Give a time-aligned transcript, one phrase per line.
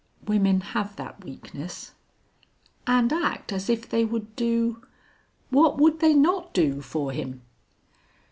[0.25, 1.91] "Women have that weakness."
[2.87, 4.81] "And act as if they would do
[5.51, 7.41] what would they not do for him?"